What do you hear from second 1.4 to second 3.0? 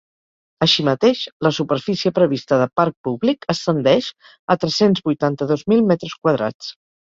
la superfície prevista de parc